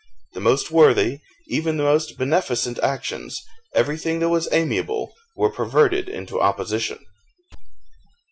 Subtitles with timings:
[0.33, 3.39] The most worthy, even the most beneficent actions,
[3.75, 7.05] everything that was amiable, were perverted into opposition.